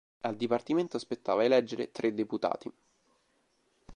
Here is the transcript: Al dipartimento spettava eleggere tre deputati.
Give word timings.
Al 0.21 0.35
dipartimento 0.35 0.97
spettava 0.97 1.43
eleggere 1.43 1.91
tre 1.91 2.11
deputati. 2.11 2.73